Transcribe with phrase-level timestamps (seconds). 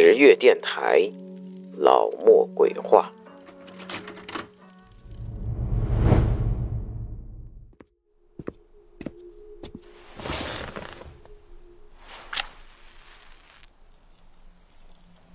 [0.00, 1.10] 十月电台，
[1.76, 3.10] 老莫鬼话。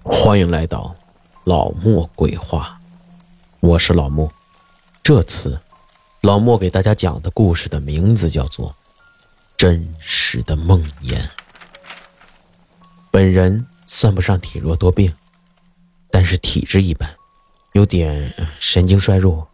[0.02, 0.96] 欢迎来到
[1.44, 2.80] 老莫鬼话，
[3.60, 4.32] 我是老莫。
[5.04, 5.60] 这次，
[6.22, 8.70] 老莫给大家讲的故事的名字叫做
[9.58, 11.18] 《真实的梦魇》。
[13.12, 15.14] 本人算不上体弱多病，
[16.10, 17.08] 但是体质一般，
[17.74, 19.48] 有点神经衰弱。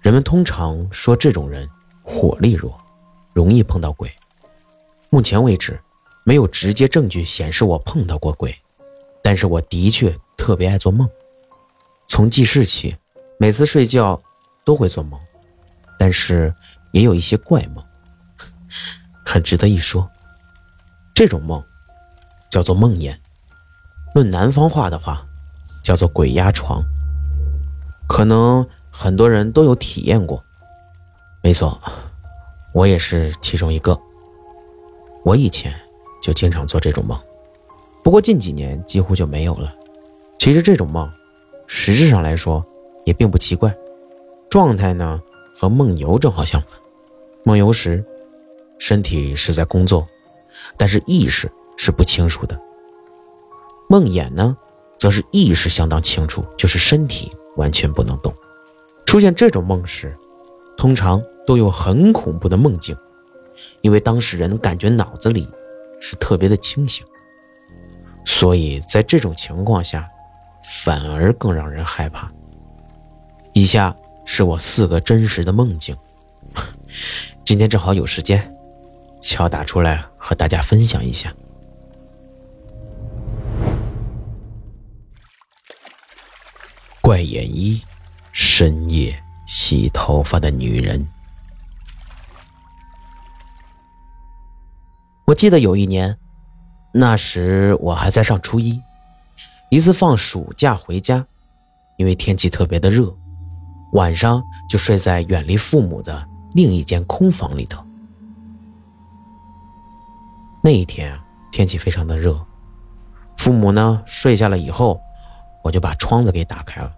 [0.00, 1.70] 人们通常说这种人
[2.02, 2.76] 火力弱，
[3.32, 4.12] 容易碰到鬼。
[5.08, 5.80] 目前为止，
[6.24, 8.52] 没有直接证据显示我碰到过鬼。
[9.22, 11.08] 但是我的确特别爱做梦，
[12.08, 12.96] 从记事起，
[13.38, 14.20] 每次睡觉
[14.64, 15.18] 都会做梦，
[15.96, 16.52] 但是
[16.90, 17.84] 也有一些怪梦，
[19.24, 20.10] 很值得一说。
[21.14, 21.62] 这种梦
[22.50, 23.16] 叫做梦魇，
[24.14, 25.26] 论南方话的话，
[25.82, 26.80] 叫做鬼压床。
[28.06, 30.40] 可能很多人都有体验过，
[31.42, 31.76] 没错，
[32.72, 33.98] 我也是其中一个。
[35.24, 35.74] 我以前
[36.22, 37.18] 就经常做这种梦。
[38.04, 39.74] 不过近几年几乎就没有了。
[40.38, 41.10] 其实这种梦，
[41.66, 42.64] 实质上来说
[43.04, 43.74] 也并不奇怪，
[44.48, 45.20] 状态呢
[45.56, 46.78] 和梦游正好相反。
[47.42, 48.04] 梦游时，
[48.78, 50.06] 身体是在工作，
[50.76, 52.54] 但是意识是不清楚的；
[53.88, 54.56] 梦魇呢，
[54.98, 58.34] 则是意识相当清楚，就是身体完全不能动。
[59.06, 60.16] 出现这种梦时，
[60.76, 62.96] 通常都有很恐怖的梦境，
[63.82, 65.48] 因为当事人感觉脑子里
[66.00, 67.06] 是特别的清醒。
[68.24, 70.08] 所以在这种情况下，
[70.82, 72.30] 反而更让人害怕。
[73.52, 73.94] 以下
[74.24, 75.94] 是我四个真实的梦境，
[77.44, 78.56] 今天正好有时间，
[79.20, 81.32] 敲打出来和大家分享一下。
[87.04, 87.82] 怪眼一，
[88.32, 91.06] 深夜洗头发的女人。
[95.26, 96.16] 我记得有一年。
[96.94, 98.80] 那时我还在上初一，
[99.68, 101.26] 一次放暑假回家，
[101.98, 103.14] 因为天气特别的热，
[103.92, 107.84] 晚上就睡在远离父母的另一间空房里头。
[110.62, 111.14] 那一天
[111.52, 112.40] 天气非常的热，
[113.36, 114.98] 父母呢睡下了以后，
[115.64, 116.92] 我就把窗子给打开了，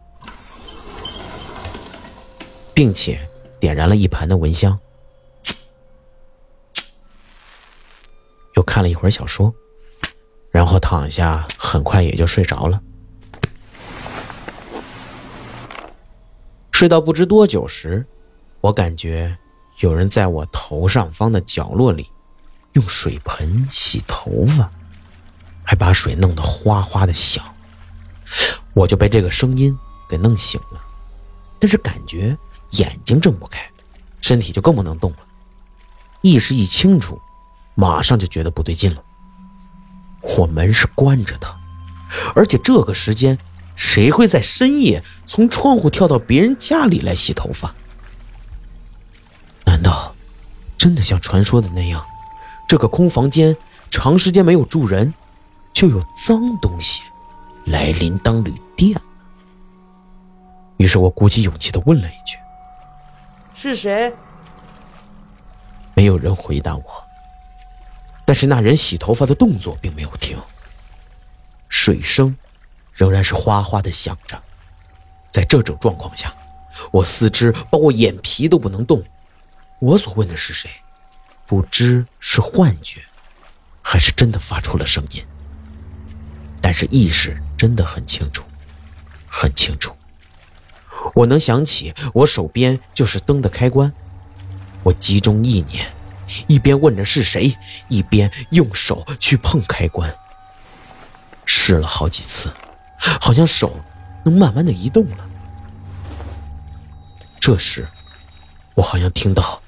[2.74, 3.20] 并且
[3.60, 4.76] 点燃了一盘的蚊香，
[8.56, 9.54] 又看了一会儿小说。
[10.50, 12.80] 然后躺下，很快也就睡着了。
[16.72, 18.04] 睡到不知多久时，
[18.60, 19.36] 我感觉
[19.78, 22.08] 有人在我头上方的角落里
[22.72, 24.68] 用水盆洗头发，
[25.62, 27.44] 还把水弄得哗哗的响。
[28.76, 29.74] 我就被这个声音
[30.06, 30.78] 给弄醒了，
[31.58, 32.36] 但是感觉
[32.72, 33.58] 眼睛睁不开，
[34.20, 35.16] 身体就更不能动了。
[36.20, 37.18] 意识一清楚，
[37.74, 39.02] 马上就觉得不对劲了。
[40.20, 41.56] 我门是关着的，
[42.34, 43.38] 而且这个时间，
[43.76, 47.74] 谁会在深夜从窗户跳到别人家里来洗头发？
[49.64, 50.14] 难道
[50.76, 52.04] 真的像传说的那样，
[52.68, 53.56] 这个空房间
[53.90, 55.14] 长时间没有住人，
[55.72, 57.00] 就有脏东西
[57.64, 58.96] 来临当旅店？
[60.76, 62.36] 于是我鼓起勇气的问了一句
[63.56, 64.12] ：“是谁？”
[65.96, 66.84] 没有人回答我。
[68.26, 70.36] 但是那人洗头发的动作并没有停，
[71.68, 72.36] 水声
[72.92, 74.38] 仍然是哗哗的响着。
[75.30, 76.34] 在这种状况下，
[76.90, 79.02] 我四肢包括眼皮都不能动。
[79.78, 80.68] 我所问的是谁，
[81.46, 83.00] 不知是幻觉，
[83.80, 85.24] 还是真的发出了声音。
[86.60, 88.42] 但是意识真的很清楚，
[89.38, 89.92] 很清楚。
[91.14, 93.92] 我能想起我手边就是灯的开关，
[94.82, 95.86] 我集中意念。
[96.48, 97.54] 一边问着是谁，
[97.88, 100.12] 一边用手去碰开关。
[101.44, 102.50] 试了好几次，
[103.20, 103.76] 好像手
[104.24, 105.28] 能慢慢的移动了。
[107.38, 107.86] 这时，
[108.74, 109.60] 我好像听到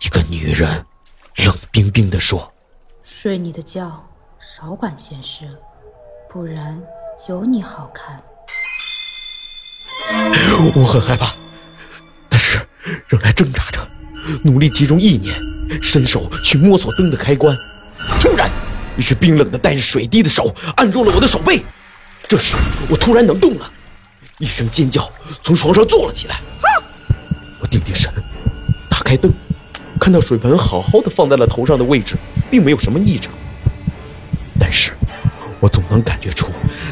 [0.00, 0.82] 一个女人
[1.44, 2.50] 冷冰冰的说
[3.04, 4.02] ：“睡你的觉，
[4.40, 5.46] 少管闲事，
[6.30, 6.80] 不然
[7.28, 8.22] 有你好看。”
[10.74, 11.34] 我很害怕，
[12.28, 12.58] 但是
[13.08, 13.86] 仍然挣扎着，
[14.42, 15.34] 努力集中意念。
[15.82, 17.54] 伸手去摸索灯的开关，
[18.20, 18.48] 突然，
[18.96, 21.60] 一只冰冷的带着水滴的手按住了我的手背。
[22.28, 22.54] 这时，
[22.88, 23.68] 我突然能动了，
[24.38, 25.10] 一声尖叫，
[25.42, 26.40] 从床上坐了起来。
[27.60, 28.08] 我定定神，
[28.88, 29.32] 打开灯，
[29.98, 32.16] 看到水盆好好的放在了头上的位置，
[32.48, 33.32] 并没有什么异常。
[34.58, 34.92] 但是，
[35.58, 36.46] 我总能感觉出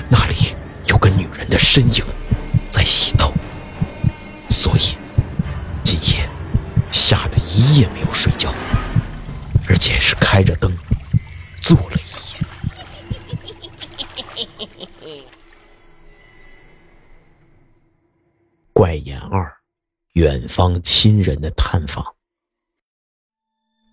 [0.08, 0.56] 那里
[0.86, 2.04] 有个女人的身影
[2.74, 3.32] 在洗头，
[4.50, 4.98] 所以
[5.84, 6.28] 今夜
[6.90, 8.52] 吓得一夜没有睡觉，
[9.68, 10.76] 而且是开着灯
[11.60, 12.00] 坐了一
[15.12, 15.18] 夜。
[18.74, 19.48] 怪眼二，
[20.14, 22.04] 远方亲人的探访。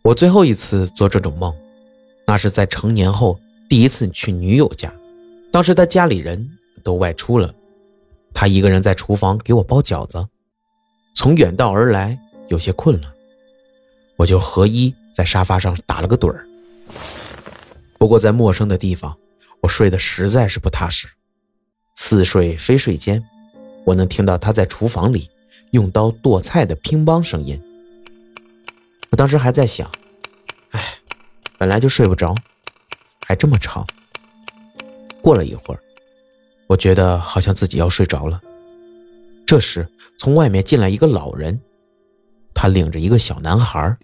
[0.01, 1.55] 我最后一次做这种梦，
[2.25, 3.39] 那是在成年后
[3.69, 4.91] 第一次去女友家。
[5.51, 7.53] 当时她家里人都外出了，
[8.33, 10.27] 他一个人在厨房给我包饺子。
[11.13, 12.17] 从远道而来，
[12.47, 13.13] 有些困了，
[14.15, 16.45] 我就合衣在沙发上打了个盹儿。
[17.97, 19.15] 不过在陌生的地方，
[19.59, 21.07] 我睡得实在是不踏实，
[21.95, 23.23] 似睡非睡间，
[23.85, 25.29] 我能听到他在厨房里
[25.71, 27.61] 用刀剁菜的乒乓声音。
[29.11, 29.91] 我当时还在想，
[30.71, 30.95] 哎，
[31.57, 32.33] 本来就睡不着，
[33.27, 33.85] 还这么吵。
[35.21, 35.79] 过了一会儿，
[36.71, 38.39] 我觉得好像自己要睡着了。
[39.45, 39.85] 这时，
[40.17, 41.59] 从外面进来一个老人，
[42.53, 43.97] 他领着一个小男孩。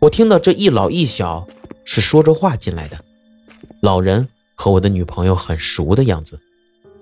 [0.00, 1.46] 我听到这一老一小
[1.84, 2.98] 是说着话进来的。
[3.82, 6.40] 老人和我的女朋友很熟的样子，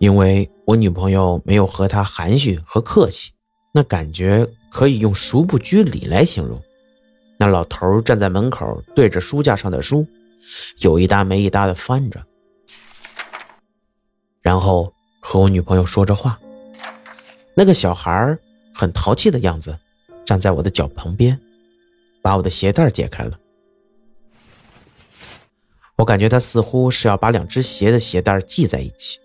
[0.00, 3.30] 因为我女朋友没有和他含蓄和客气，
[3.72, 6.60] 那感觉可以用熟不拘礼来形容。
[7.38, 10.04] 那老头站在门口，对着书架上的书，
[10.78, 12.20] 有一搭没一搭的翻着，
[14.44, 16.38] 然后和我女朋友说着话。
[17.54, 18.38] 那个小孩
[18.74, 19.76] 很淘气的样子，
[20.24, 21.40] 站在我的脚旁边，
[22.20, 23.38] 把我的鞋带解开了。
[25.96, 29.18] 我感觉他似乎是要把两只鞋的鞋带系在一起。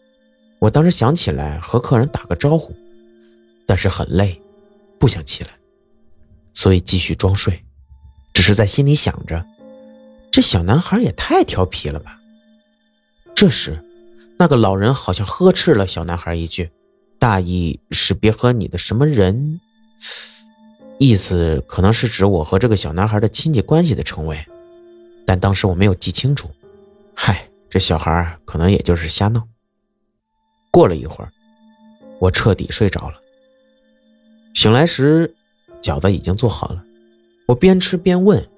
[0.60, 2.74] 我当时想起来和客人打个招呼，
[3.66, 4.40] 但是很累，
[4.98, 5.50] 不想起来，
[6.54, 7.62] 所以继续装睡。
[8.34, 9.46] 只是在心里想着，
[10.32, 12.18] 这小男孩也太调皮了吧。
[13.36, 13.84] 这时，
[14.42, 16.72] 那个老人好像呵斥了小男孩一句，
[17.20, 19.60] 大意是别和你的什么人，
[20.98, 24.42] 意思可能是指我和这个小男孩的亲戚关系的称谓，
[25.26, 26.50] 但当时我没有记清楚。
[27.14, 29.46] 嗨，这小孩可能也就是瞎闹。
[30.72, 31.30] 过了一会儿，
[32.20, 33.16] 我彻底睡着了。
[34.54, 35.36] 醒来时，
[35.82, 36.82] 饺子已经做好了。
[37.46, 38.50] 我边吃边问：“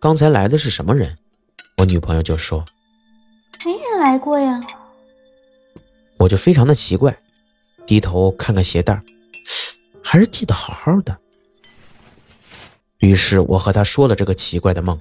[0.00, 1.14] 刚才来的是什么人？”
[1.76, 2.64] 我女朋友就说
[3.66, 4.58] ：“没人来过呀。”
[6.18, 7.16] 我就非常的奇怪，
[7.86, 9.00] 低头看看鞋带，
[10.02, 11.16] 还是系得好好的。
[13.00, 15.00] 于是我和他说了这个奇怪的梦，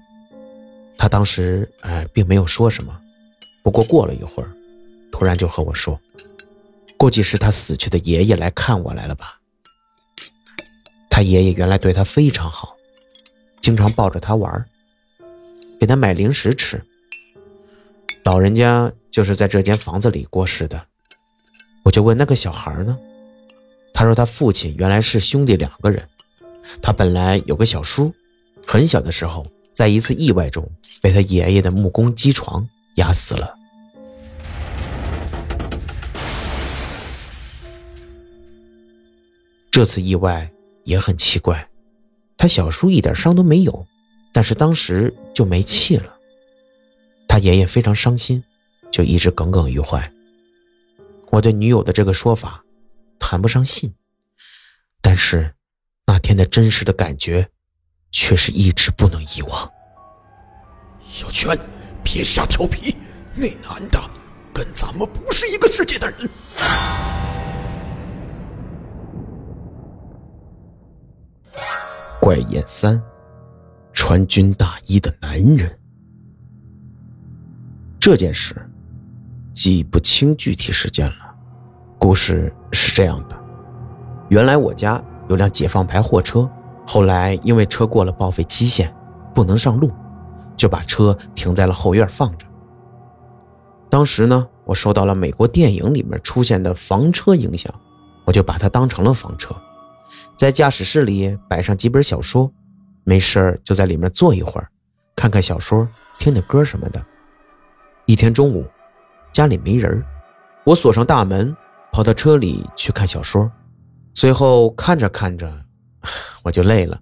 [0.97, 2.95] 他当时哎并没有说什么，
[3.63, 4.51] 不过过了一会儿，
[5.11, 5.99] 突然就和我说
[6.95, 9.39] ：“估计是他死去的爷爷来看我来了吧？
[11.09, 12.75] 他爷爷原来对他非常好。”
[13.59, 14.65] 经常抱着他玩，
[15.77, 16.81] 给他买零食吃。
[18.23, 20.85] 老人家就是在这间房子里过世的。
[21.87, 22.99] 我就问那个小孩呢，
[23.93, 26.05] 他说他父亲原来是兄弟两个人，
[26.81, 28.13] 他本来有个小叔，
[28.65, 30.69] 很小的时候在一次意外中
[31.01, 33.55] 被他爷爷的木工机床压死了。
[39.71, 40.51] 这次意外
[40.83, 41.65] 也很奇怪。
[42.35, 43.87] 他小叔一点伤都没有，
[44.33, 46.13] 但是当时就没气了。
[47.29, 48.43] 他爷爷非常伤心，
[48.91, 50.11] 就一直耿耿于怀。
[51.37, 52.63] 我对女友的这个说法
[53.19, 53.93] 谈不上信，
[55.03, 55.53] 但是
[56.07, 57.47] 那天的真实的感觉
[58.09, 59.71] 却是一直不能遗忘。
[60.99, 61.55] 小泉，
[62.03, 62.95] 别瞎调皮，
[63.35, 64.01] 那男的
[64.51, 66.27] 跟咱们不是一个世界的人。
[72.19, 72.99] 怪眼三，
[73.93, 75.79] 穿军大衣的男人。
[77.99, 78.55] 这件事
[79.53, 81.26] 记不清具体时间了。
[81.99, 83.35] 故事是这样的：
[84.29, 86.49] 原来我家有辆解放牌货车，
[86.85, 88.93] 后来因为车过了报废期限，
[89.33, 89.91] 不能上路，
[90.55, 92.45] 就把车停在了后院放着。
[93.89, 97.73] 当时呢，我受到了美国电影里面出现的房车影响，
[98.25, 99.55] 我就把它当成了房车。
[100.37, 102.51] 在驾驶室里摆上几本小说，
[103.03, 104.67] 没事就在里面坐一会儿，
[105.15, 105.87] 看看小说，
[106.19, 107.03] 听听歌什么的。
[108.05, 108.65] 一天中午，
[109.31, 110.03] 家里没人，
[110.63, 111.55] 我锁上大门，
[111.97, 113.51] 跑到车里去看小说。
[114.13, 115.51] 随后看着看着，
[116.45, 117.01] 我就累了，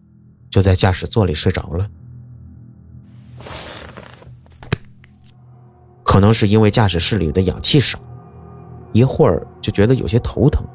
[0.49, 1.85] 就在驾驶座里睡着了。
[6.01, 7.99] 可能是因为驾驶室里的氧气少，
[8.93, 10.65] 一会儿就觉得有些头疼，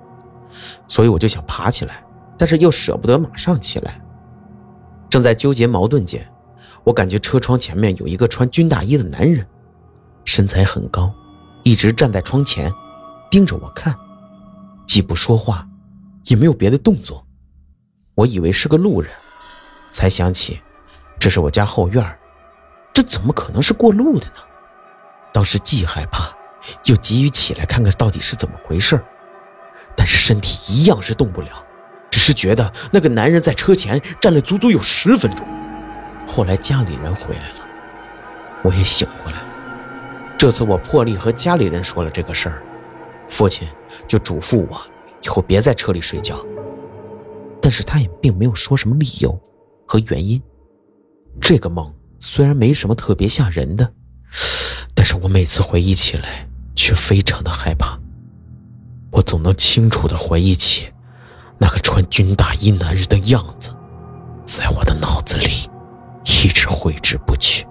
[0.87, 2.05] 所以我就想爬起来。
[2.37, 4.03] 但是又舍不得马上起来，
[5.09, 6.31] 正在纠结矛盾间，
[6.85, 9.47] 我感觉车窗前面有一个穿军大衣的男人，
[10.27, 11.11] 身材很高，
[11.63, 12.71] 一一直站在窗前，
[13.31, 13.97] 盯着我看，
[14.91, 15.65] 既不说话，
[16.25, 17.25] 也没有别的动作。
[18.17, 19.09] 我以为是个路人，
[19.93, 20.61] 才想起
[21.17, 22.19] 这是我家后院
[22.93, 24.41] 这怎么可能是过路的呢？
[25.33, 26.29] 当时既害怕，
[26.87, 29.01] 又急于起来看看到底是怎么回事
[29.95, 31.65] 但是身体一样是动不了，
[32.11, 35.47] 只是觉得那个男人在车前站了足足有十分钟。
[36.27, 37.65] 后来家里人回来了，
[38.65, 39.47] 我也醒过来了。
[40.37, 42.61] 这次我破例和家里人说了这个事儿，
[43.31, 43.67] 父亲
[44.07, 44.79] 就嘱咐我
[45.23, 46.45] 以后别在车里睡觉。
[47.63, 49.39] 但是他也并没有说什么理由
[49.87, 50.41] 和原因。
[51.41, 53.93] 这个梦虽然没什么特别吓人的，
[54.95, 57.99] 但是我每次回忆起来却非常的害怕。
[59.11, 60.93] 我总能清楚的回忆起
[61.59, 63.71] 那个穿军大衣男人的样子，
[64.47, 65.71] 在我的脑子里
[66.25, 67.67] 一直挥之不去。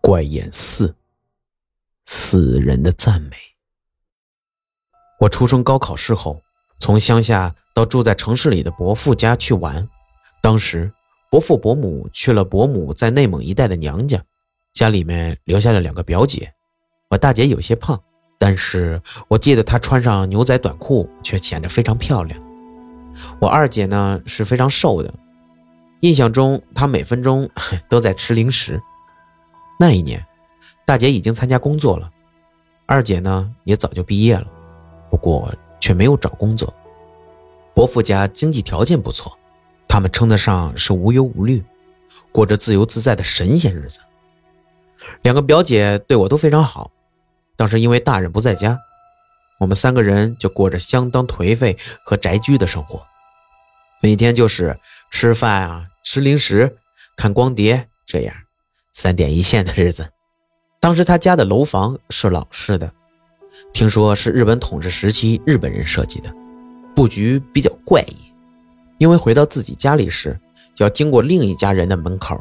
[0.00, 0.94] 怪眼四，
[2.06, 3.36] 死人的赞美。
[5.20, 6.42] 我初中高考试后，
[6.78, 9.86] 从乡下到住在城市里的伯父家去玩。
[10.42, 10.90] 当时，
[11.30, 14.22] 伯父伯母去了伯母在内蒙一带的娘家，
[14.72, 16.50] 家里面留下了两个表姐。
[17.10, 18.02] 我大姐有些胖，
[18.38, 22.40] 但是我记得她穿上牛仔短裤却显得非常漂亮。
[23.38, 25.12] 我二姐呢是非常瘦的，
[26.00, 27.48] 印象中她每分钟
[27.90, 28.80] 都在吃零食。
[29.80, 30.22] 那一年，
[30.84, 32.10] 大姐已经参加工作了，
[32.84, 34.46] 二姐呢也早就毕业了。
[35.10, 36.70] 不过却没有找工作。
[37.72, 39.34] 伯父家经济条件不错，
[39.88, 41.64] 他们称得上是无忧无虑，
[42.30, 44.00] 过着自由自在的神仙日子。
[45.22, 46.90] 两个表姐对我都非常好。
[47.56, 48.78] 当时因为大人不在家，
[49.58, 53.02] 我们三个人就过着相当颓废和宅居的生活，
[54.02, 54.78] 每天就是
[55.10, 56.76] 吃饭啊、吃零食、
[57.16, 58.34] 看光碟，这样
[59.00, 60.06] 三点一线的日子。
[60.78, 62.92] 当时他家的楼房是老式的。
[63.72, 66.30] 听说是日本统治时期日本人设计的，
[66.94, 68.14] 布局比较怪异。
[68.98, 70.38] 因为回到自己家里时，
[70.76, 72.38] 要经过另一家人的门口。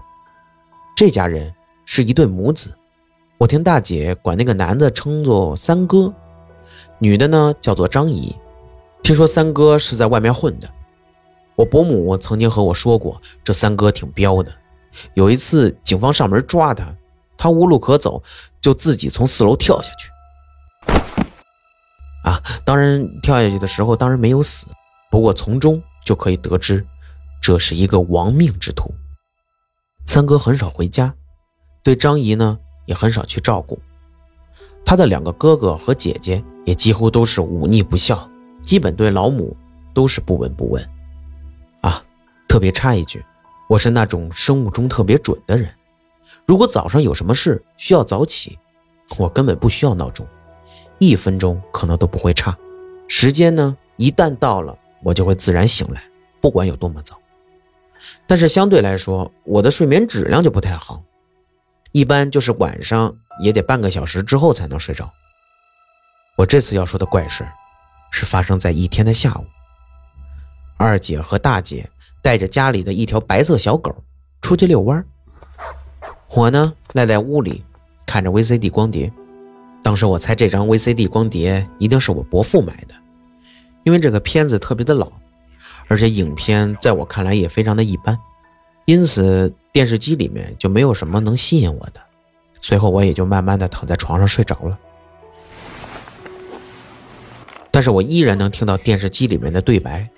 [0.98, 1.50] 这家人
[1.86, 2.74] 是一对母子，
[3.38, 6.14] 我听大姐管那个男的称作三哥，
[6.98, 8.36] 女的呢叫做张姨。
[9.02, 10.68] 听说三哥是在外面混的，
[11.56, 14.52] 我伯母曾经和我说过，这三哥挺彪的。
[15.14, 16.86] 有一次警方上门抓他，
[17.38, 18.22] 他无路可走，
[18.60, 20.10] 就自己从四楼跳下去。
[22.24, 24.68] 啊，当然跳下去的时候当然没有死，
[25.10, 26.86] 不过从中就可以得知，
[27.42, 28.94] 这是一个亡命之徒。
[30.06, 31.14] 三哥很少回家，
[31.84, 33.80] 对张姨呢也很少去照顾，
[34.84, 38.30] 他的两个哥哥和姐姐也几乎都是忤逆不孝，
[38.62, 39.56] 基本对老母
[39.94, 40.90] 都是不闻不问。
[41.82, 42.04] 啊，
[42.48, 43.24] 特别插一句，
[43.70, 45.72] 我是那种生物钟特别准的人，
[46.48, 48.58] 如果早上有什么事需要早起，
[49.16, 50.26] 我根本不需要闹钟。
[50.98, 52.58] 一分钟可能都不会差，
[53.08, 56.02] 时间呢一旦到了，我就会自然醒来，
[56.42, 57.16] 不管有多么早。
[58.26, 61.04] 但是相对来说，我的睡眠质量就不太好，
[61.92, 65.08] 一般就是晚上也得半个小时之后才能睡着。
[66.38, 67.48] 我这次要说的怪事，
[68.10, 69.46] 是发生在一天的下午。
[70.76, 71.88] 二姐和大姐
[72.22, 73.96] 带着家里的一条白色小狗
[74.42, 75.04] 出去遛弯，
[76.30, 77.64] 我呢赖在屋里
[78.06, 79.12] 看着 VCD 光碟。
[79.82, 82.94] 当时我猜这张 VCD 光碟一定是我伯父买的，
[83.84, 85.10] 因为这个片子特别的老，
[85.88, 88.18] 而且影片在我看来也非常的一般，
[88.86, 92.02] 因此电视机里面就没有什么能吸引我的。
[92.62, 94.78] 随后我也就慢慢的躺在床上睡着了。
[97.72, 100.10] 但是我依然能听到电视机里面的对白，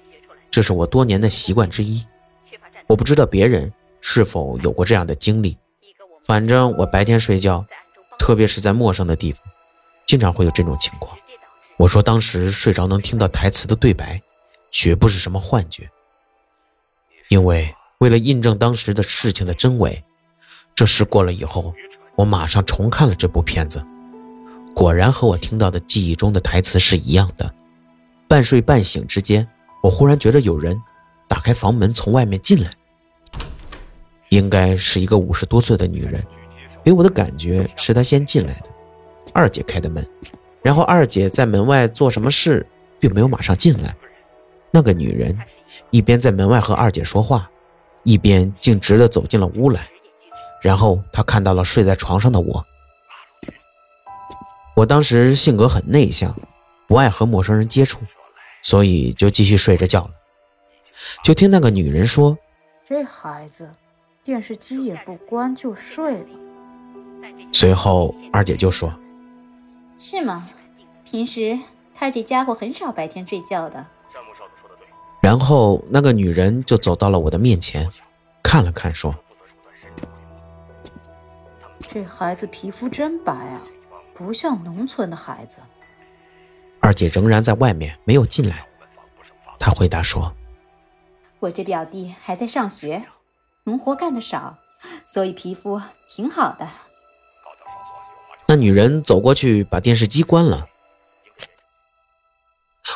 [0.51, 2.05] 这是我多年的习惯之一。
[2.87, 5.57] 我不知道别人是否有过这样的经历，
[6.25, 7.65] 反正我白天睡觉，
[8.19, 9.41] 特别是在陌生的地方。
[10.05, 11.17] 经常会有这种情况。
[11.77, 14.21] 我说当时睡着能听到台词的对白，
[14.69, 15.89] 绝不是什么幻觉。
[17.29, 20.03] 因为为了印证当时的事情的真伪，
[20.75, 21.73] 这事过了以后，
[22.15, 23.81] 我马上重看了这部片子，
[24.75, 27.49] 果然和我听到的记忆中的台词是一样的。
[28.27, 29.47] 半睡半醒之间，
[29.81, 30.79] 我忽然觉得有人
[31.27, 32.69] 打开房门从外面进来，
[34.29, 36.23] 应该是一个五十多岁的女人，
[36.83, 38.65] 给我的感觉是她先进来的。
[39.33, 40.05] 二姐开的门，
[40.61, 42.65] 然后二姐在门外做什么事，
[42.99, 43.95] 并没有马上进来。
[44.69, 45.37] 那个女人
[45.89, 47.49] 一边在门外和二姐说话，
[48.03, 49.87] 一边径直的走进了屋来。
[50.61, 52.63] 然后她看到了睡在床上的我。
[54.75, 56.35] 我当时性格很内向，
[56.87, 57.99] 不爱和陌生人接触，
[58.61, 60.11] 所以就继续睡着觉了。
[61.23, 62.37] 就听那个女人说
[62.85, 63.69] ：“这孩子
[64.23, 66.27] 电视机也不关就睡了。
[67.51, 68.93] 随后二姐就说
[69.99, 70.49] ：“是吗？
[71.03, 71.57] 平时
[71.95, 73.85] 他这家伙很少白天睡觉的。”
[75.21, 77.89] 然后那个女人就走到了我的面前，
[78.41, 79.15] 看了看，说
[81.79, 83.61] ：“这孩子皮肤真白啊，
[84.13, 85.61] 不像农村的孩子。”
[86.91, 88.67] 二姐仍然在外面，没有进来。
[89.57, 90.35] 她回答说
[91.39, 93.05] ：“我这表弟还在上学，
[93.63, 94.57] 农活干的少，
[95.05, 96.67] 所以皮肤挺好的。”
[98.45, 100.67] 那女人走过去，把电视机关了。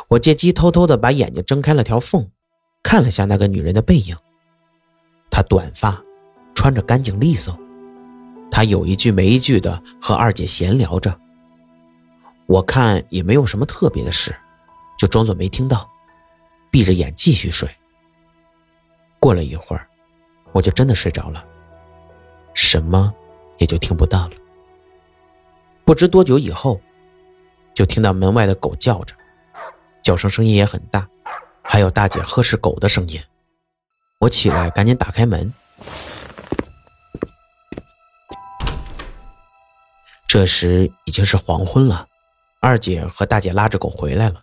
[0.10, 2.30] 我借机偷偷的把眼睛睁开了条缝，
[2.84, 4.14] 看了下那个女人的背影。
[5.32, 6.04] 她短发，
[6.54, 7.58] 穿着干净利索。
[8.52, 11.18] 她有一句没一句的和二姐闲聊着。
[12.48, 14.36] 我看也没有什么特别的事，
[14.98, 15.90] 就装作没听到，
[16.70, 17.70] 闭着眼继续睡。
[19.20, 19.88] 过了一会儿，
[20.52, 21.44] 我就真的睡着了，
[22.54, 23.14] 什么
[23.58, 24.32] 也就听不到了。
[25.84, 26.80] 不知多久以后，
[27.74, 29.16] 就听到门外的狗叫着。
[30.04, 31.08] 叫声声音也很大，
[31.64, 33.20] 还有大姐呵斥狗的声音。
[34.20, 35.52] 我起来赶紧打开门。
[40.28, 42.08] 这时已经是黄昏了，
[42.66, 44.40] 二姐和大姐拉着狗回来了，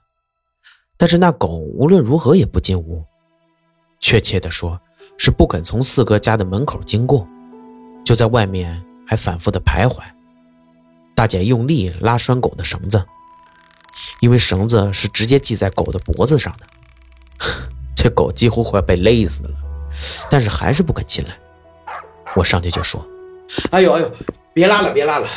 [0.97, 3.05] 但是那狗无论如何也不进屋，
[3.99, 4.81] 确切的说
[5.19, 7.27] 是不肯从四哥家的门口经过，
[8.05, 10.05] 就在外面还反复的徘徊。
[11.17, 13.05] 大姐用力拉拴狗的绳子。
[14.21, 16.67] 因为绳子是直接系在狗的脖子上的，
[17.95, 19.51] 这狗几乎快被勒死了，
[20.31, 21.37] 但是还是不肯进来。
[22.37, 23.05] 我上去就说
[23.71, 24.11] ：“哎呦哎呦，
[24.55, 25.29] 别拉了别拉了，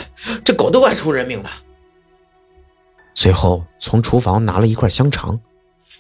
[0.46, 1.50] 这狗都快出人命了。”
[3.16, 5.40] 随后从厨房拿了一块香肠，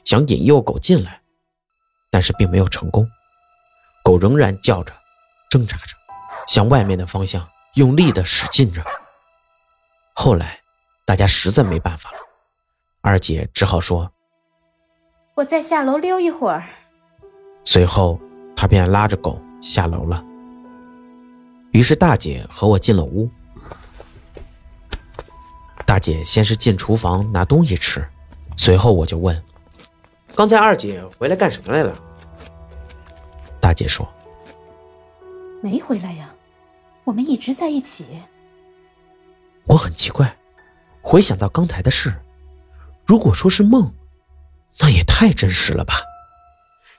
[0.04, 1.22] 想引诱狗进来，
[2.12, 3.10] 但是并没有成功。
[4.04, 4.94] 狗仍然叫着，
[5.50, 5.96] 挣扎着，
[6.48, 8.84] 向外面的方向用力的使劲着。
[10.14, 10.60] 后来
[11.06, 12.18] 大家实在没办法了。
[13.02, 14.12] 二姐只好说
[15.36, 16.64] ：“我再下楼溜一会儿。”
[17.64, 18.20] 随后，
[18.56, 20.24] 她便拉着狗下楼了。
[21.72, 23.30] 于是，大姐和我进了屋。
[25.86, 28.06] 大姐先是进厨房拿东西吃，
[28.58, 29.42] 随后我就问
[30.36, 31.96] ：“刚才二姐回来干什么来了？”
[33.62, 34.08] 大姐说
[35.62, 36.34] ：“没回来呀，
[37.04, 38.22] 我们一直在一起。”
[39.66, 40.36] 我很奇怪，
[41.02, 42.14] 回想到刚才的事。
[43.06, 43.94] 如果说是梦，
[44.80, 45.96] 那也太真实了吧！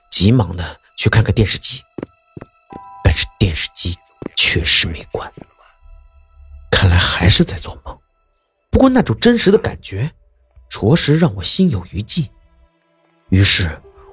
[0.09, 1.81] 急忙的去看看电视机，
[3.03, 3.95] 但是电视机
[4.35, 5.31] 确实没关。
[6.71, 7.97] 看来还是在做梦。
[8.69, 10.11] 不过那种真实的感觉，
[10.69, 12.29] 着实让我心有余悸。
[13.29, 13.69] 于是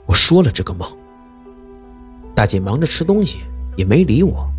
[0.07, 0.91] 我说了这个梦。
[2.35, 3.41] 大姐忙着吃东西，
[3.77, 4.51] 也没理我。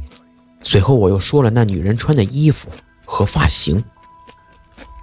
[0.62, 2.70] 随后我又说了那女人穿的衣服
[3.06, 3.84] 和发型。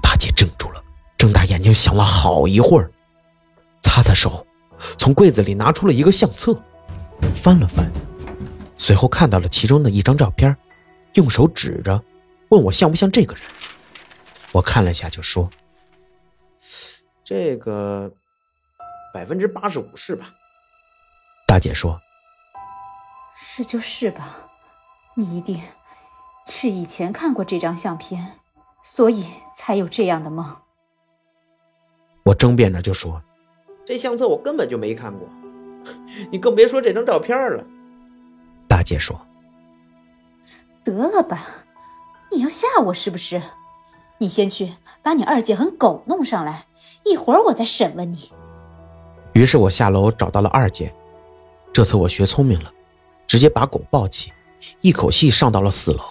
[0.03, 0.83] 大姐怔住了。
[1.19, 2.91] 睁大眼睛想了好一会儿，
[3.81, 4.45] 擦擦手，
[4.99, 6.61] 从柜子里拿出了一个相册，
[7.33, 7.89] 翻了翻，
[8.77, 10.57] 随后看到了其中的一张照片，
[11.15, 12.03] 用手指着，
[12.49, 13.43] 问我像不像这个人。
[14.53, 15.49] 我看了下，就说
[17.25, 18.13] ：“这个
[19.15, 20.31] 百分之八十五是吧？”
[21.49, 21.99] 大姐说
[23.35, 24.37] ：“是就是吧，
[25.15, 25.63] 你一定
[26.47, 28.41] 是以前看过这张相片，
[28.85, 30.57] 所以才有这样的梦。”
[32.25, 33.23] 我争辩着就说
[33.87, 35.27] ：“这相册我根本就没看过，
[36.31, 37.65] 你更别说这张照片了。”
[38.69, 39.19] 大姐说
[40.85, 41.65] ：“得了吧，
[42.31, 43.43] 你要吓我是不是？
[44.23, 46.67] 你先去把你二姐和狗弄上来，
[47.05, 48.31] 一会儿我再审问你。”
[49.35, 50.95] 于是我下楼找到了二姐，
[51.73, 52.73] 这次我学聪明了，
[53.27, 54.33] 直接把狗抱起，
[54.81, 56.05] 一口气上到了四楼，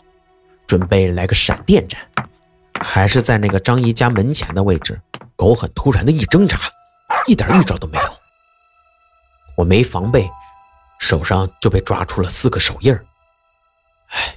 [0.67, 2.01] 准备来个闪电战，
[2.81, 4.99] 还是在那个张姨家门前的位置。
[5.37, 6.59] 狗很突然的一挣扎，
[7.27, 8.03] 一点预兆都没有。
[9.55, 10.29] 我没防备，
[10.99, 13.05] 手上就被抓出了四个手印儿。
[14.09, 14.35] 哎，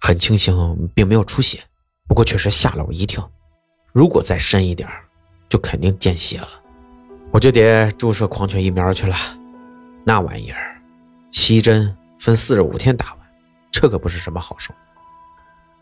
[0.00, 1.62] 很庆幸并没有出血，
[2.06, 3.28] 不过确实吓了我一跳。
[3.92, 4.88] 如果再深一点，
[5.48, 6.48] 就肯定见血了，
[7.30, 9.16] 我就得注射狂犬疫苗去了。
[10.04, 10.80] 那玩意儿，
[11.30, 13.18] 七针分四十五天打完，
[13.70, 14.74] 这可不是什么好受。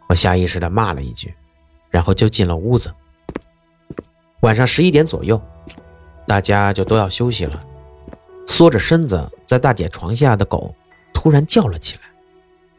[0.09, 1.35] 我下意识的骂了一句，
[1.91, 2.93] 然后就进了屋子。
[4.41, 5.41] 晚上十一点左右，
[6.27, 7.61] 大家就都要休息了。
[8.47, 10.75] 缩着身子在大姐床下的狗
[11.15, 12.03] 突然叫了起来。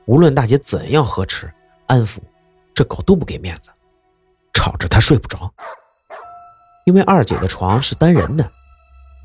[0.05, 1.51] 无论大姐怎样呵斥、
[1.87, 2.19] 安抚，
[2.75, 3.71] 这狗都不给面子，
[4.53, 5.51] 吵着他睡不着。
[6.85, 8.51] 因为二姐的床是单人的，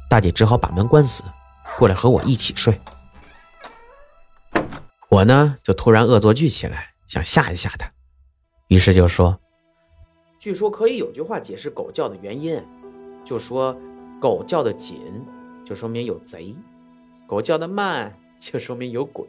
[0.08, 1.24] 大姐只好把门关死，
[1.76, 2.80] 过来和我一起睡。
[5.08, 7.90] 我呢就突然恶作剧起来，想吓一吓他，
[8.68, 9.38] 于是就说
[10.38, 12.64] ：“据说可以有句话解释狗叫的原因，
[13.24, 13.76] 就说
[14.20, 15.26] 狗叫的紧，
[15.66, 16.54] 就说明有贼；
[17.26, 19.26] 狗叫的慢，就说明有鬼。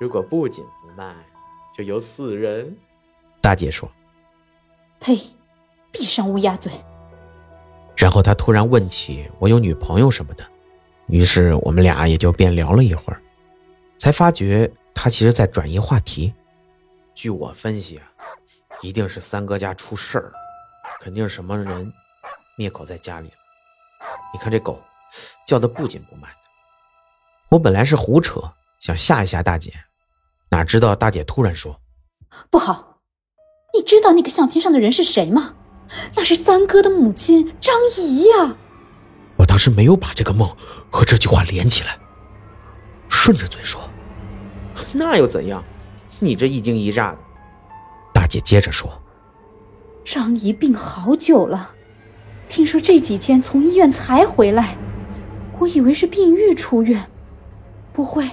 [0.00, 1.14] 如果不紧不慢，
[1.76, 2.74] 就有死人。”
[3.40, 3.90] 大姐说
[5.00, 5.18] ：“呸，
[5.92, 6.72] 闭上乌鸦嘴。”
[7.96, 10.44] 然后他突然问起我有女朋友什么的，
[11.06, 13.20] 于是我们俩也就便聊了一会儿，
[13.98, 16.32] 才发觉他其实在转移话题。
[17.14, 18.04] 据我分析啊，
[18.82, 20.32] 一定是三哥家出事儿了，
[21.00, 21.92] 肯定是什么人
[22.56, 23.34] 灭口在家里了。
[24.32, 24.80] 你看这狗
[25.46, 26.36] 叫的不紧不慢的。
[27.48, 28.40] 我本来是胡扯，
[28.78, 29.72] 想吓一吓大姐，
[30.50, 31.80] 哪知道大姐突然说
[32.48, 32.97] ：“不好，
[33.74, 35.54] 你知道那个相片上的人是谁吗？”
[36.14, 38.54] 那是三哥的母亲张姨呀！
[39.36, 40.46] 我当时没有把这个梦
[40.90, 41.98] 和这句话连起来，
[43.08, 43.80] 顺着嘴说
[44.92, 45.64] ：“那又怎样？
[46.18, 47.18] 你这一惊一乍的。”
[48.12, 48.90] 大姐接着说
[50.04, 51.70] ：“张姨病好久了，
[52.48, 54.76] 听说这几天从医院才回来，
[55.58, 57.08] 我以为是病愈出院，
[57.94, 58.28] 不会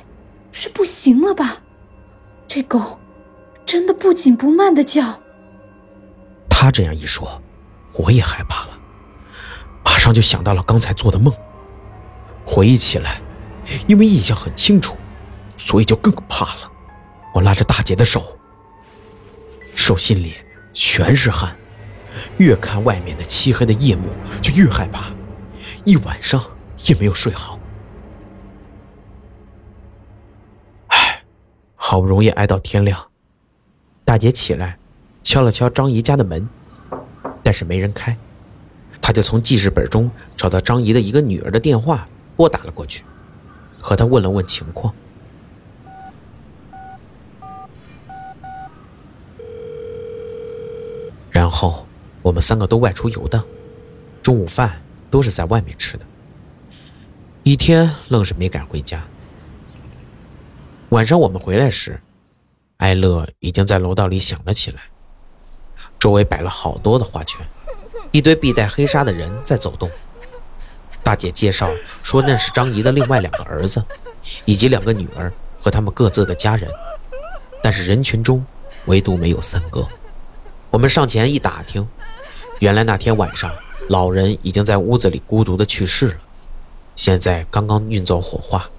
[0.51, 1.61] 是不行了吧？
[2.49, 2.99] 这狗
[3.65, 5.19] 真的不紧不慢的叫。”
[6.57, 7.41] 他这样一说。
[7.97, 8.79] 我也害怕了，
[9.83, 11.33] 马上就想到了刚才做的梦。
[12.45, 13.21] 回忆起来，
[13.87, 14.95] 因为印象很清楚，
[15.57, 16.71] 所以就更怕了。
[17.33, 18.37] 我拉着大姐的手，
[19.75, 20.35] 手心里
[20.73, 21.55] 全是汗，
[22.37, 24.09] 越看外面的漆黑的夜幕
[24.41, 25.05] 就越害怕，
[25.85, 26.41] 一晚上
[26.87, 27.57] 也没有睡好。
[30.87, 31.23] 唉，
[31.75, 33.07] 好不容易挨到天亮，
[34.03, 34.77] 大姐起来，
[35.25, 36.47] 敲了敲张姨家的门。
[37.43, 38.17] 但是没人开，
[38.99, 43.03] 他就从记事本中找到张姨的一个女儿的电话，拨打了过去，
[43.79, 44.91] 和她问了问情况。
[51.29, 51.85] 然后
[52.23, 53.43] 我们三个都外出游荡，
[54.23, 56.05] 中午饭都是在外面吃的，
[57.43, 59.03] 一天愣是没敢回家。
[60.89, 62.01] 晚上我们回来时，
[62.77, 64.81] 艾乐已经在楼道里响了起来。
[66.05, 67.41] 周围摆了好多的花圈，
[68.11, 69.89] 一堆必戴黑纱的人在走动。
[71.01, 71.67] 大姐介绍
[72.03, 73.83] 说那是张姨的另外两个儿子，
[74.45, 76.69] 以及两个女儿和他们各自的家人。
[77.63, 78.45] 但是人群中
[78.85, 79.87] 唯独没有三哥。
[80.69, 81.87] 我们上前一打听，
[82.59, 83.51] 原来那天晚上
[83.89, 86.17] 老人已经在屋子里孤独的去世了，
[86.95, 88.69] 现在刚刚运走火化，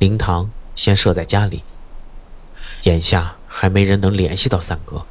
[0.00, 1.62] 灵堂先设在家里。
[2.82, 5.06] 眼下还没人能联系到三哥。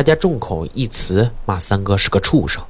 [0.00, 2.64] 大家众口一词骂三哥是个畜生，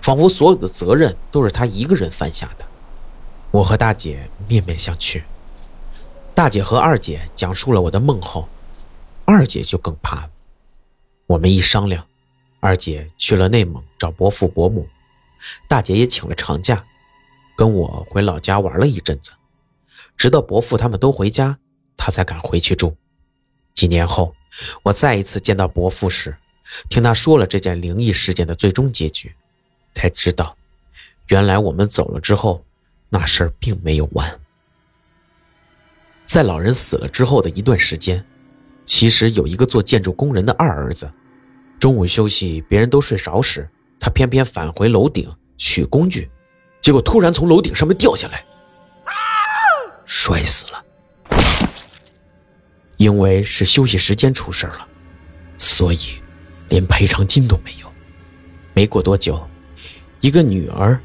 [0.00, 2.64] 仿佛所有的责任都是他一个人犯下的。
[3.50, 5.20] 我和大姐面面相觑。
[6.36, 8.48] 大姐和二姐讲述了我的梦后，
[9.24, 10.30] 二姐就更怕了。
[11.26, 12.06] 我们一商量，
[12.60, 14.86] 二姐去了内蒙找伯父伯母，
[15.66, 16.84] 大姐也请了长假，
[17.56, 19.32] 跟我回老家玩了一阵子，
[20.16, 21.58] 直到伯父他们都回家，
[21.96, 22.96] 她才敢回去住。
[23.74, 24.32] 几年后，
[24.84, 26.36] 我再一次见到伯父时。
[26.88, 29.34] 听他说了这件灵异事件的最终结局，
[29.94, 30.56] 才知道，
[31.28, 32.64] 原来我们走了之后，
[33.08, 34.38] 那事儿并没有完。
[36.26, 38.22] 在老人死了之后的一段时间，
[38.84, 41.10] 其实有一个做建筑工人的二儿子，
[41.80, 43.66] 中午休息，别人都睡着时，
[43.98, 46.30] 他偏偏返回楼顶取工具，
[46.82, 48.44] 结果突然从楼顶上面掉下来，
[50.04, 50.84] 摔死了。
[52.98, 54.86] 因为是休息时间出事了，
[55.56, 56.20] 所以。
[56.68, 57.86] 连赔偿金都没有。
[58.74, 59.40] 没过多久，
[60.20, 61.00] 一个女儿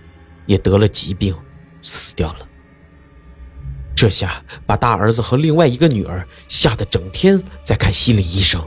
[0.45, 1.35] 也得了疾病，
[1.81, 2.39] 死掉了。
[3.95, 8.61] 这下把大儿子和另外一个女儿吓得整天在看心理医生，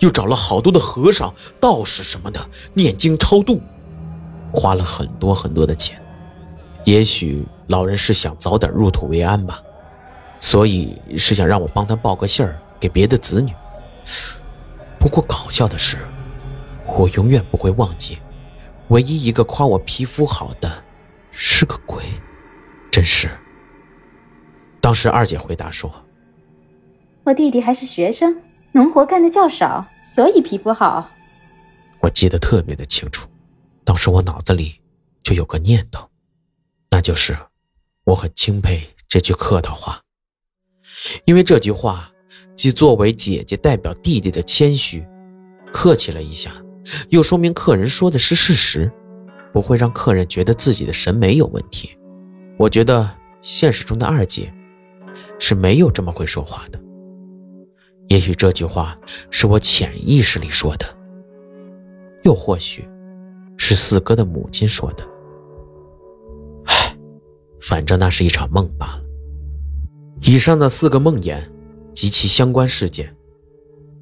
[0.00, 2.40] 又找了好多的和尚、道士什么的
[2.72, 3.60] 念经超度，
[4.52, 6.00] 花了很多很多的钱。
[6.84, 9.60] 也许老人是想早点入土为安吧，
[10.40, 13.52] 所以是想让我帮他报个信儿给别的子女。
[14.98, 15.98] 不过搞笑的是。
[16.98, 18.18] 我永远不会忘记，
[18.88, 20.84] 唯一一个夸我皮肤好的
[21.30, 22.02] 是个鬼，
[22.90, 23.28] 真是。
[24.80, 25.92] 当时二姐回答说
[27.24, 28.40] ：“我弟弟还是学生，
[28.72, 31.10] 农活干的较少，所以皮肤好。”
[32.00, 33.28] 我记得特别的清楚，
[33.84, 34.80] 当时我脑子里
[35.22, 36.08] 就有个念头，
[36.90, 37.36] 那就是
[38.04, 40.00] 我很钦佩这句客套话，
[41.24, 42.10] 因为这句话
[42.54, 45.04] 既作为姐姐代表弟弟的谦虚，
[45.72, 46.52] 客气了一下。
[47.08, 48.90] 又说明客人说的是事实，
[49.52, 51.90] 不会让客人觉得自己的审美有问题。
[52.58, 54.52] 我觉得现实中的二姐
[55.38, 56.80] 是没有这么会说话的。
[58.08, 58.96] 也许这句话
[59.30, 60.86] 是我潜意识里说的，
[62.22, 62.88] 又或许
[63.56, 65.04] 是四哥的母亲说的。
[66.66, 66.96] 唉，
[67.60, 69.02] 反正那是一场梦罢了。
[70.22, 71.42] 以上的四个梦魇
[71.94, 73.14] 及其相关事件，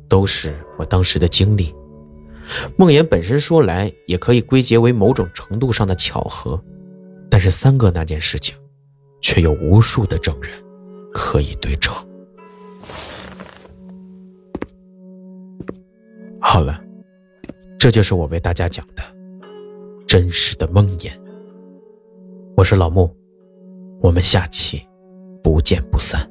[0.09, 1.75] 都是我当时的经历。
[2.77, 6.63] 梦魇本身说来也可以归结为某种程度上的巧合，
[7.31, 8.57] 但是三哥那件事情，
[9.21, 10.53] 却有无数的证人
[11.13, 11.95] 可以对证。
[16.41, 16.81] 好了，
[17.79, 19.03] 这就是我为大家讲的
[20.07, 21.11] 真实的梦魇。
[22.57, 23.11] 我是老穆，
[24.01, 24.81] 我们下期
[25.43, 26.31] 不见不散。